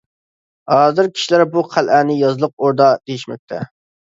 [0.73, 3.63] ھازىر كىشىلەر بۇ قەلئەنى يازلىق ئوردا، دېيىشمەكتە.